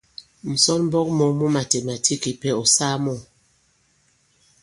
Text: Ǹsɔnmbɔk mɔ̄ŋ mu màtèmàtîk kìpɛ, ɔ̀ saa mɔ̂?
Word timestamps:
Ǹsɔnmbɔk 0.53 1.07
mɔ̄ŋ 1.17 1.31
mu 1.39 1.45
màtèmàtîk 1.55 2.19
kìpɛ, 2.23 2.49
ɔ̀ 2.59 2.65
saa 2.75 2.95
mɔ̂? 3.03 3.15